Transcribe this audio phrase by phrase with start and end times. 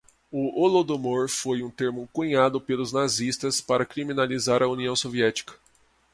[0.31, 5.53] O holodomor foi um termo cunhado pelos nazistas para criminalizar a União Soviética